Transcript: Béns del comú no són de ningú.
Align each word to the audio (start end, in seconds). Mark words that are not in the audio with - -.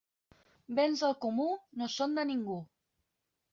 Béns 0.79 1.03
del 1.05 1.13
comú 1.27 1.45
no 1.83 1.91
són 1.99 2.19
de 2.21 2.25
ningú. 2.33 2.59